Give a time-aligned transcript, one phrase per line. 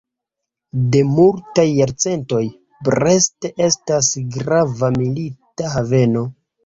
[0.93, 2.41] De multaj jarcentoj,
[2.89, 6.25] Brest estas grava milita haveno.